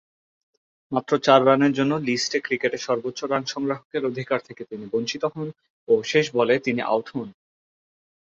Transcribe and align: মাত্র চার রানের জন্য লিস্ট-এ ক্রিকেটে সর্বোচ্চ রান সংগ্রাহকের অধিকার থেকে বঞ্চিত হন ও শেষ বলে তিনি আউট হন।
মাত্র 0.91 1.11
চার 1.17 1.41
রানের 1.45 1.73
জন্য 1.73 1.93
লিস্ট-এ 2.07 2.39
ক্রিকেটে 2.43 2.77
সর্বোচ্চ 2.77 3.19
রান 3.23 3.43
সংগ্রাহকের 3.45 4.03
অধিকার 4.05 4.39
থেকে 4.47 4.61
বঞ্চিত 4.93 5.23
হন 5.33 5.47
ও 5.87 6.03
শেষ 6.03 6.25
বলে 6.37 6.55
তিনি 6.65 6.81
আউট 6.85 7.07
হন। 7.13 7.29